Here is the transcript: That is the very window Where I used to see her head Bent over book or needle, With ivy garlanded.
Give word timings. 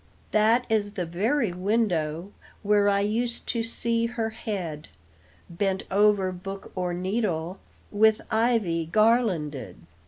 That 0.31 0.65
is 0.67 0.93
the 0.93 1.05
very 1.05 1.51
window 1.51 2.31
Where 2.63 2.89
I 2.89 3.01
used 3.01 3.45
to 3.49 3.61
see 3.61 4.07
her 4.07 4.31
head 4.31 4.87
Bent 5.47 5.83
over 5.91 6.31
book 6.31 6.71
or 6.73 6.91
needle, 6.91 7.59
With 7.91 8.19
ivy 8.31 8.87
garlanded. 8.87 9.77